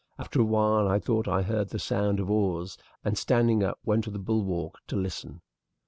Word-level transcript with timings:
After 0.17 0.41
a 0.41 0.43
while 0.43 0.87
I 0.87 0.97
thought 0.97 1.27
I 1.27 1.43
heard 1.43 1.69
the 1.69 1.77
sound 1.77 2.19
of 2.19 2.27
oars, 2.27 2.75
and, 3.05 3.15
standing 3.15 3.61
up, 3.61 3.77
went 3.85 4.03
to 4.05 4.09
the 4.09 4.17
bulwark 4.17 4.79
to 4.87 4.95
listen. 4.95 5.41